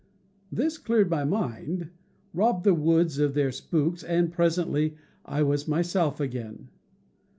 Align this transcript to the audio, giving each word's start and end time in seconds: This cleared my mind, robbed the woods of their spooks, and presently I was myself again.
This 0.51 0.79
cleared 0.79 1.11
my 1.11 1.23
mind, 1.23 1.91
robbed 2.33 2.63
the 2.63 2.73
woods 2.73 3.19
of 3.19 3.35
their 3.35 3.51
spooks, 3.51 4.03
and 4.03 4.33
presently 4.33 4.95
I 5.25 5.43
was 5.43 5.67
myself 5.67 6.19
again. 6.19 6.69